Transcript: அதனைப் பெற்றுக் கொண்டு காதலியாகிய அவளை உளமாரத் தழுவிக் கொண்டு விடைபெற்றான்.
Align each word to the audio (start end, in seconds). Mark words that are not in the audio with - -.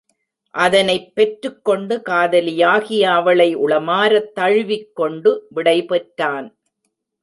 அதனைப் 0.53 1.15
பெற்றுக் 1.15 1.65
கொண்டு 1.65 2.01
காதலியாகிய 2.05 3.01
அவளை 3.01 3.57
உளமாரத் 3.57 4.31
தழுவிக் 4.31 4.95
கொண்டு 4.95 5.47
விடைபெற்றான். 5.55 6.47